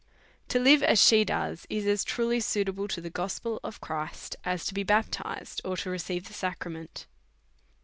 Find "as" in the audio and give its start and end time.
0.81-0.99, 1.85-2.03, 4.43-4.65